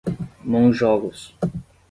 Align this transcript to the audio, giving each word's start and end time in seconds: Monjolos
Monjolos 0.53 1.29